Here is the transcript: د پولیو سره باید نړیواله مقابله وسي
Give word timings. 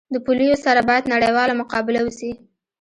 د 0.13 0.15
پولیو 0.25 0.55
سره 0.65 0.79
باید 0.89 1.11
نړیواله 1.13 1.53
مقابله 1.61 1.99
وسي 2.03 2.31